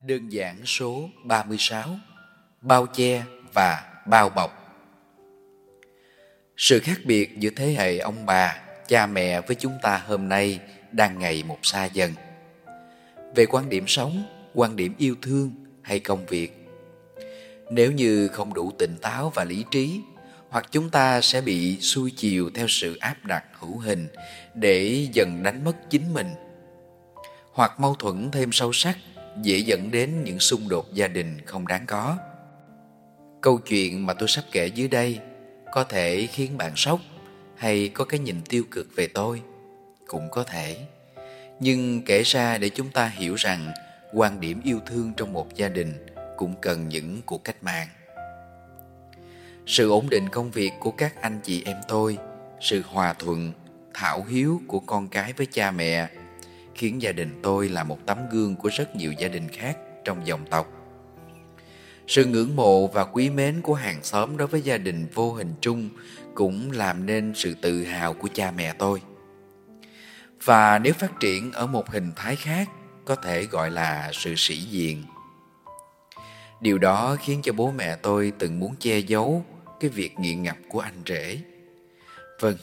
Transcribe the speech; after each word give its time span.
Đơn 0.00 0.28
giản 0.32 0.66
số 0.66 1.10
36 1.24 1.88
Bao 2.60 2.86
che 2.86 3.24
và 3.54 4.02
bao 4.06 4.28
bọc 4.28 4.50
Sự 6.56 6.80
khác 6.80 6.98
biệt 7.04 7.38
giữa 7.38 7.50
thế 7.56 7.66
hệ 7.66 7.98
ông 7.98 8.26
bà, 8.26 8.62
cha 8.88 9.06
mẹ 9.06 9.40
với 9.40 9.56
chúng 9.56 9.72
ta 9.82 10.02
hôm 10.06 10.28
nay 10.28 10.60
đang 10.92 11.18
ngày 11.18 11.42
một 11.42 11.58
xa 11.62 11.84
dần. 11.84 12.12
Về 13.34 13.46
quan 13.46 13.68
điểm 13.68 13.84
sống, 13.86 14.22
quan 14.54 14.76
điểm 14.76 14.94
yêu 14.98 15.14
thương 15.22 15.50
hay 15.82 16.00
công 16.00 16.26
việc. 16.26 16.68
Nếu 17.70 17.92
như 17.92 18.28
không 18.28 18.54
đủ 18.54 18.72
tỉnh 18.78 18.96
táo 19.02 19.32
và 19.34 19.44
lý 19.44 19.64
trí, 19.70 20.00
hoặc 20.48 20.66
chúng 20.70 20.90
ta 20.90 21.20
sẽ 21.20 21.40
bị 21.40 21.80
xuôi 21.80 22.12
chiều 22.16 22.50
theo 22.54 22.66
sự 22.68 22.96
áp 22.96 23.24
đặt 23.24 23.44
hữu 23.58 23.78
hình 23.78 24.08
để 24.54 25.08
dần 25.12 25.42
đánh 25.42 25.64
mất 25.64 25.76
chính 25.90 26.14
mình. 26.14 26.28
Hoặc 27.52 27.80
mâu 27.80 27.94
thuẫn 27.94 28.30
thêm 28.30 28.52
sâu 28.52 28.72
sắc 28.72 28.96
dễ 29.42 29.58
dẫn 29.58 29.90
đến 29.90 30.24
những 30.24 30.40
xung 30.40 30.68
đột 30.68 30.94
gia 30.94 31.08
đình 31.08 31.40
không 31.44 31.66
đáng 31.66 31.86
có. 31.86 32.16
Câu 33.40 33.58
chuyện 33.58 34.06
mà 34.06 34.14
tôi 34.14 34.28
sắp 34.28 34.44
kể 34.52 34.66
dưới 34.66 34.88
đây 34.88 35.18
có 35.72 35.84
thể 35.84 36.26
khiến 36.32 36.58
bạn 36.58 36.72
sốc 36.76 37.00
hay 37.56 37.88
có 37.94 38.04
cái 38.04 38.20
nhìn 38.20 38.42
tiêu 38.48 38.64
cực 38.70 38.86
về 38.96 39.06
tôi, 39.06 39.42
cũng 40.06 40.30
có 40.30 40.44
thể. 40.44 40.76
Nhưng 41.60 42.02
kể 42.02 42.22
ra 42.22 42.58
để 42.58 42.68
chúng 42.68 42.90
ta 42.90 43.06
hiểu 43.06 43.34
rằng 43.34 43.72
quan 44.12 44.40
điểm 44.40 44.60
yêu 44.64 44.80
thương 44.86 45.12
trong 45.16 45.32
một 45.32 45.54
gia 45.54 45.68
đình 45.68 46.06
cũng 46.36 46.54
cần 46.60 46.88
những 46.88 47.22
cuộc 47.26 47.44
cách 47.44 47.62
mạng. 47.62 47.88
Sự 49.66 49.90
ổn 49.90 50.10
định 50.10 50.28
công 50.28 50.50
việc 50.50 50.72
của 50.80 50.90
các 50.90 51.22
anh 51.22 51.40
chị 51.42 51.62
em 51.66 51.76
tôi, 51.88 52.18
sự 52.60 52.82
hòa 52.86 53.12
thuận, 53.12 53.52
thảo 53.94 54.24
hiếu 54.24 54.60
của 54.68 54.80
con 54.80 55.08
cái 55.08 55.32
với 55.32 55.46
cha 55.52 55.70
mẹ 55.70 56.08
khiến 56.76 57.02
gia 57.02 57.12
đình 57.12 57.40
tôi 57.42 57.68
là 57.68 57.84
một 57.84 57.98
tấm 58.06 58.18
gương 58.32 58.56
của 58.56 58.68
rất 58.76 58.96
nhiều 58.96 59.12
gia 59.12 59.28
đình 59.28 59.48
khác 59.48 59.78
trong 60.04 60.26
dòng 60.26 60.46
tộc. 60.50 60.66
Sự 62.06 62.24
ngưỡng 62.24 62.56
mộ 62.56 62.86
và 62.86 63.04
quý 63.04 63.30
mến 63.30 63.60
của 63.62 63.74
hàng 63.74 64.02
xóm 64.02 64.36
đối 64.36 64.48
với 64.48 64.62
gia 64.62 64.78
đình 64.78 65.06
vô 65.14 65.32
hình 65.32 65.54
chung 65.60 65.88
cũng 66.34 66.70
làm 66.72 67.06
nên 67.06 67.32
sự 67.34 67.54
tự 67.54 67.84
hào 67.84 68.14
của 68.14 68.28
cha 68.34 68.50
mẹ 68.50 68.72
tôi. 68.72 69.02
Và 70.44 70.78
nếu 70.78 70.92
phát 70.92 71.20
triển 71.20 71.52
ở 71.52 71.66
một 71.66 71.90
hình 71.90 72.12
thái 72.16 72.36
khác, 72.36 72.70
có 73.04 73.16
thể 73.16 73.44
gọi 73.44 73.70
là 73.70 74.10
sự 74.12 74.34
sĩ 74.36 74.56
diện. 74.56 75.02
Điều 76.60 76.78
đó 76.78 77.16
khiến 77.20 77.40
cho 77.42 77.52
bố 77.52 77.72
mẹ 77.72 77.96
tôi 77.96 78.32
từng 78.38 78.60
muốn 78.60 78.74
che 78.80 78.98
giấu 78.98 79.44
cái 79.80 79.90
việc 79.90 80.18
nghiện 80.18 80.42
ngập 80.42 80.56
của 80.68 80.80
anh 80.80 81.02
rể. 81.06 81.38
Vâng, 82.40 82.56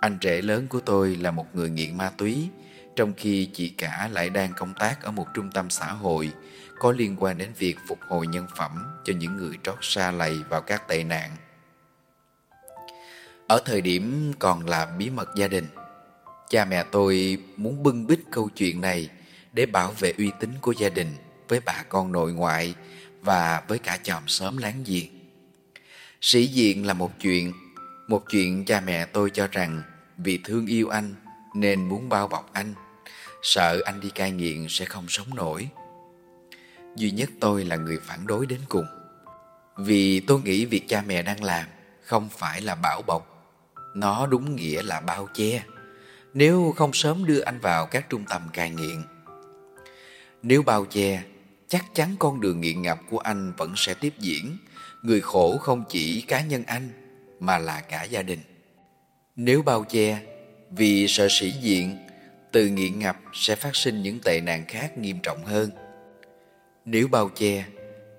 anh 0.00 0.18
rể 0.22 0.42
lớn 0.42 0.66
của 0.68 0.80
tôi 0.80 1.16
là 1.16 1.30
một 1.30 1.46
người 1.54 1.70
nghiện 1.70 1.98
ma 1.98 2.10
túy 2.18 2.48
trong 2.96 3.12
khi 3.16 3.48
chị 3.54 3.68
cả 3.68 4.08
lại 4.12 4.30
đang 4.30 4.52
công 4.56 4.74
tác 4.74 5.02
ở 5.02 5.10
một 5.10 5.26
trung 5.34 5.50
tâm 5.50 5.70
xã 5.70 5.86
hội 5.86 6.32
có 6.78 6.92
liên 6.92 7.16
quan 7.18 7.38
đến 7.38 7.52
việc 7.58 7.76
phục 7.88 7.98
hồi 8.08 8.26
nhân 8.26 8.46
phẩm 8.56 8.84
cho 9.04 9.12
những 9.18 9.36
người 9.36 9.58
trót 9.62 9.78
xa 9.80 10.10
lầy 10.10 10.38
vào 10.48 10.62
các 10.62 10.88
tệ 10.88 11.04
nạn. 11.04 11.30
Ở 13.46 13.62
thời 13.64 13.80
điểm 13.80 14.32
còn 14.38 14.66
là 14.66 14.86
bí 14.86 15.10
mật 15.10 15.28
gia 15.36 15.48
đình, 15.48 15.66
cha 16.48 16.64
mẹ 16.64 16.84
tôi 16.92 17.38
muốn 17.56 17.82
bưng 17.82 18.06
bít 18.06 18.20
câu 18.30 18.48
chuyện 18.48 18.80
này 18.80 19.08
để 19.52 19.66
bảo 19.66 19.92
vệ 19.98 20.12
uy 20.18 20.30
tín 20.40 20.50
của 20.60 20.72
gia 20.72 20.88
đình 20.88 21.16
với 21.48 21.60
bà 21.60 21.82
con 21.88 22.12
nội 22.12 22.32
ngoại 22.32 22.74
và 23.20 23.62
với 23.68 23.78
cả 23.78 23.98
chòm 24.02 24.22
xóm 24.26 24.56
láng 24.56 24.84
giềng. 24.86 25.08
Sĩ 26.20 26.46
diện 26.46 26.86
là 26.86 26.94
một 26.94 27.12
chuyện, 27.20 27.52
một 28.08 28.24
chuyện 28.30 28.64
cha 28.64 28.80
mẹ 28.80 29.06
tôi 29.06 29.30
cho 29.30 29.48
rằng 29.52 29.82
vì 30.16 30.38
thương 30.44 30.66
yêu 30.66 30.88
anh 30.88 31.14
nên 31.54 31.88
muốn 31.88 32.08
bao 32.08 32.28
bọc 32.28 32.50
anh 32.52 32.74
sợ 33.42 33.80
anh 33.84 34.00
đi 34.00 34.10
cai 34.10 34.30
nghiện 34.30 34.66
sẽ 34.68 34.84
không 34.84 35.06
sống 35.08 35.34
nổi. 35.34 35.68
Duy 36.96 37.10
nhất 37.10 37.30
tôi 37.40 37.64
là 37.64 37.76
người 37.76 37.98
phản 38.02 38.26
đối 38.26 38.46
đến 38.46 38.60
cùng. 38.68 38.86
Vì 39.76 40.20
tôi 40.20 40.40
nghĩ 40.40 40.64
việc 40.64 40.88
cha 40.88 41.02
mẹ 41.06 41.22
đang 41.22 41.44
làm 41.44 41.66
không 42.02 42.28
phải 42.28 42.60
là 42.60 42.74
bảo 42.74 43.02
bọc, 43.02 43.52
nó 43.94 44.26
đúng 44.26 44.56
nghĩa 44.56 44.82
là 44.82 45.00
bao 45.00 45.28
che. 45.34 45.62
Nếu 46.34 46.74
không 46.76 46.92
sớm 46.92 47.24
đưa 47.24 47.40
anh 47.40 47.58
vào 47.58 47.86
các 47.86 48.10
trung 48.10 48.24
tâm 48.28 48.42
cai 48.52 48.70
nghiện. 48.70 49.02
Nếu 50.42 50.62
bao 50.62 50.84
che, 50.84 51.22
chắc 51.68 51.84
chắn 51.94 52.16
con 52.18 52.40
đường 52.40 52.60
nghiện 52.60 52.82
ngập 52.82 52.98
của 53.10 53.18
anh 53.18 53.52
vẫn 53.56 53.72
sẽ 53.76 53.94
tiếp 53.94 54.14
diễn. 54.18 54.56
Người 55.02 55.20
khổ 55.20 55.58
không 55.58 55.84
chỉ 55.88 56.20
cá 56.20 56.40
nhân 56.40 56.64
anh, 56.66 56.90
mà 57.40 57.58
là 57.58 57.80
cả 57.80 58.04
gia 58.04 58.22
đình. 58.22 58.40
Nếu 59.36 59.62
bao 59.62 59.84
che, 59.84 60.18
vì 60.70 61.08
sợ 61.08 61.28
sĩ 61.30 61.50
diện 61.50 62.05
từ 62.56 62.68
nghiện 62.68 62.98
ngập 62.98 63.16
sẽ 63.32 63.56
phát 63.56 63.76
sinh 63.76 64.02
những 64.02 64.18
tệ 64.24 64.40
nạn 64.40 64.64
khác 64.68 64.98
nghiêm 64.98 65.18
trọng 65.22 65.44
hơn. 65.44 65.70
Nếu 66.84 67.08
bao 67.08 67.28
che, 67.28 67.64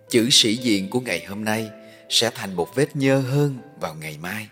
chữ 0.09 0.29
sĩ 0.31 0.55
diện 0.55 0.89
của 0.89 0.99
ngày 0.99 1.25
hôm 1.25 1.45
nay 1.45 1.69
sẽ 2.09 2.29
thành 2.35 2.53
một 2.53 2.75
vết 2.75 2.95
nhơ 2.95 3.19
hơn 3.19 3.57
vào 3.79 3.93
ngày 3.93 4.17
mai. 4.21 4.47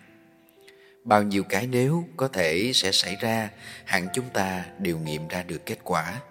Bao 1.04 1.24
nhiêu 1.24 1.44
cái 1.44 1.68
nếu 1.68 2.06
có 2.18 2.28
thể 2.28 2.72
sẽ 2.74 2.92
xảy 2.92 3.16
ra, 3.16 3.50
hẳn 3.86 4.08
chúng 4.14 4.26
ta 4.34 4.66
đều 4.80 4.98
nghiệm 4.98 5.28
ra 5.28 5.44
được 5.44 5.66
kết 5.66 5.78
quả. 5.84 6.22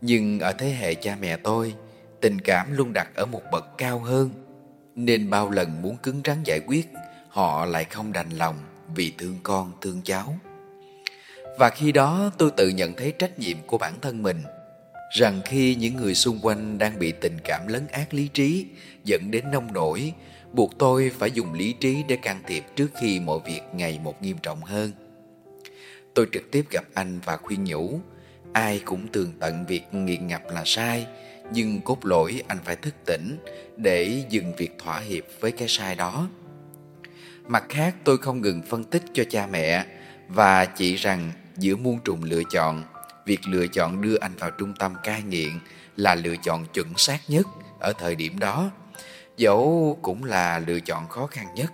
Nhưng 0.00 0.40
ở 0.40 0.52
thế 0.52 0.70
hệ 0.70 0.94
cha 0.94 1.16
mẹ 1.20 1.36
tôi, 1.36 1.74
tình 2.20 2.40
cảm 2.40 2.76
luôn 2.76 2.92
đặt 2.92 3.08
ở 3.14 3.26
một 3.26 3.42
bậc 3.52 3.78
cao 3.78 3.98
hơn, 3.98 4.30
nên 4.94 5.30
bao 5.30 5.50
lần 5.50 5.82
muốn 5.82 5.96
cứng 5.96 6.20
rắn 6.24 6.42
giải 6.44 6.60
quyết, 6.66 6.88
họ 7.28 7.66
lại 7.66 7.84
không 7.84 8.12
đành 8.12 8.30
lòng 8.30 8.56
vì 8.94 9.12
thương 9.18 9.38
con 9.42 9.72
thương 9.80 10.00
cháu. 10.04 10.38
Và 11.58 11.70
khi 11.70 11.92
đó 11.92 12.30
tôi 12.38 12.50
tự 12.50 12.68
nhận 12.68 12.94
thấy 12.94 13.12
trách 13.18 13.38
nhiệm 13.38 13.56
của 13.66 13.78
bản 13.78 13.92
thân 14.02 14.22
mình, 14.22 14.42
rằng 15.18 15.40
khi 15.44 15.74
những 15.74 15.96
người 15.96 16.14
xung 16.14 16.38
quanh 16.42 16.78
đang 16.78 16.98
bị 16.98 17.12
tình 17.12 17.38
cảm 17.44 17.66
lấn 17.66 17.86
át 17.86 18.14
lý 18.14 18.28
trí, 18.28 18.66
dẫn 19.04 19.30
đến 19.30 19.50
nông 19.50 19.72
nổi, 19.72 20.12
buộc 20.52 20.78
tôi 20.78 21.12
phải 21.18 21.30
dùng 21.30 21.52
lý 21.52 21.74
trí 21.80 22.02
để 22.08 22.16
can 22.16 22.42
thiệp 22.46 22.64
trước 22.76 22.90
khi 23.00 23.20
mọi 23.20 23.38
việc 23.46 23.60
ngày 23.72 24.00
một 24.02 24.22
nghiêm 24.22 24.36
trọng 24.42 24.60
hơn. 24.60 24.92
Tôi 26.14 26.26
trực 26.32 26.50
tiếp 26.50 26.64
gặp 26.70 26.84
anh 26.94 27.20
và 27.24 27.36
khuyên 27.36 27.64
nhủ, 27.64 28.00
ai 28.52 28.80
cũng 28.84 29.08
tường 29.08 29.32
tận 29.40 29.66
việc 29.66 29.82
nghiện 29.92 30.26
ngập 30.26 30.42
là 30.50 30.62
sai, 30.64 31.06
nhưng 31.52 31.80
cốt 31.80 32.04
lỗi 32.04 32.42
anh 32.48 32.58
phải 32.64 32.76
thức 32.76 32.94
tỉnh 33.06 33.36
để 33.76 34.24
dừng 34.30 34.52
việc 34.56 34.78
thỏa 34.78 35.00
hiệp 35.00 35.24
với 35.40 35.52
cái 35.52 35.68
sai 35.68 35.94
đó. 35.94 36.28
Mặt 37.46 37.64
khác, 37.68 37.94
tôi 38.04 38.18
không 38.18 38.40
ngừng 38.40 38.62
phân 38.62 38.84
tích 38.84 39.02
cho 39.14 39.24
cha 39.30 39.46
mẹ 39.46 39.84
và 40.28 40.64
chỉ 40.64 40.96
rằng 40.96 41.32
giữa 41.58 41.76
muôn 41.76 41.98
trùng 42.04 42.22
lựa 42.22 42.42
chọn. 42.50 42.84
Việc 43.26 43.40
lựa 43.48 43.66
chọn 43.66 44.00
đưa 44.00 44.16
anh 44.16 44.32
vào 44.38 44.50
trung 44.50 44.74
tâm 44.78 44.94
cai 45.02 45.22
nghiện 45.22 45.50
là 45.96 46.14
lựa 46.14 46.34
chọn 46.44 46.66
chuẩn 46.74 46.88
xác 46.96 47.18
nhất 47.28 47.46
ở 47.80 47.92
thời 47.98 48.14
điểm 48.14 48.38
đó. 48.38 48.70
Dẫu 49.36 49.98
cũng 50.02 50.24
là 50.24 50.58
lựa 50.58 50.80
chọn 50.80 51.08
khó 51.08 51.26
khăn 51.26 51.46
nhất. 51.54 51.72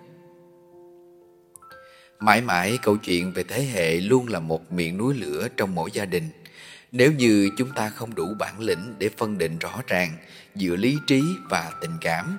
Mãi 2.18 2.40
mãi 2.40 2.78
câu 2.82 2.96
chuyện 2.96 3.32
về 3.32 3.42
thế 3.42 3.64
hệ 3.64 3.96
luôn 3.96 4.28
là 4.28 4.40
một 4.40 4.72
miệng 4.72 4.98
núi 4.98 5.14
lửa 5.14 5.48
trong 5.56 5.74
mỗi 5.74 5.90
gia 5.92 6.04
đình. 6.04 6.28
Nếu 6.92 7.12
như 7.12 7.50
chúng 7.56 7.70
ta 7.74 7.88
không 7.88 8.14
đủ 8.14 8.34
bản 8.38 8.60
lĩnh 8.60 8.94
để 8.98 9.08
phân 9.16 9.38
định 9.38 9.58
rõ 9.58 9.82
ràng 9.86 10.16
giữa 10.54 10.76
lý 10.76 10.98
trí 11.06 11.22
và 11.50 11.72
tình 11.80 11.96
cảm, 12.00 12.38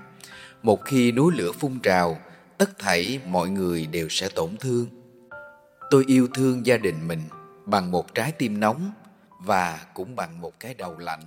một 0.63 0.85
khi 0.85 1.11
núi 1.11 1.33
lửa 1.35 1.51
phun 1.51 1.79
trào, 1.79 2.19
tất 2.57 2.79
thảy 2.79 3.19
mọi 3.27 3.49
người 3.49 3.85
đều 3.85 4.09
sẽ 4.09 4.29
tổn 4.29 4.57
thương 4.59 5.00
tôi 5.91 6.03
yêu 6.07 6.27
thương 6.33 6.65
gia 6.65 6.77
đình 6.77 7.07
mình 7.07 7.21
bằng 7.65 7.91
một 7.91 8.15
trái 8.15 8.31
tim 8.31 8.59
nóng 8.59 8.91
và 9.39 9.85
cũng 9.93 10.15
bằng 10.15 10.41
một 10.41 10.59
cái 10.59 10.73
đầu 10.73 10.97
lạnh. 10.97 11.21